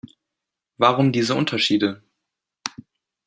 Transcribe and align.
Warum 0.77 1.11
diese 1.13 1.35
Unterschiede? 1.35 2.01